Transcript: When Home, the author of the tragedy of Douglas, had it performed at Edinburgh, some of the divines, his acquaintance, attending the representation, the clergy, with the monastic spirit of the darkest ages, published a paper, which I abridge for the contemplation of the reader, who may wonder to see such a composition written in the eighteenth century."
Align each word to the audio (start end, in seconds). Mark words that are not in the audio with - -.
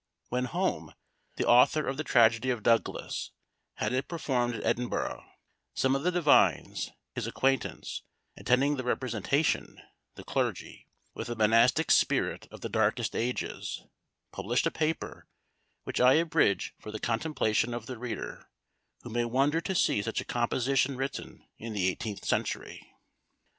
When 0.29 0.45
Home, 0.45 0.95
the 1.35 1.45
author 1.45 1.85
of 1.87 1.95
the 1.95 2.03
tragedy 2.03 2.49
of 2.49 2.63
Douglas, 2.63 3.29
had 3.75 3.93
it 3.93 4.07
performed 4.07 4.55
at 4.55 4.63
Edinburgh, 4.65 5.23
some 5.75 5.95
of 5.95 6.01
the 6.01 6.09
divines, 6.11 6.89
his 7.13 7.27
acquaintance, 7.27 8.01
attending 8.35 8.77
the 8.77 8.83
representation, 8.83 9.79
the 10.15 10.23
clergy, 10.23 10.87
with 11.13 11.27
the 11.27 11.35
monastic 11.35 11.91
spirit 11.91 12.47
of 12.49 12.61
the 12.61 12.67
darkest 12.67 13.15
ages, 13.15 13.83
published 14.31 14.65
a 14.65 14.71
paper, 14.71 15.27
which 15.83 15.99
I 15.99 16.13
abridge 16.13 16.73
for 16.79 16.89
the 16.89 16.97
contemplation 16.99 17.71
of 17.71 17.85
the 17.85 17.99
reader, 17.99 18.49
who 19.03 19.11
may 19.11 19.25
wonder 19.25 19.61
to 19.61 19.75
see 19.75 20.01
such 20.01 20.19
a 20.19 20.25
composition 20.25 20.97
written 20.97 21.45
in 21.59 21.73
the 21.73 21.87
eighteenth 21.87 22.25
century." 22.25 22.91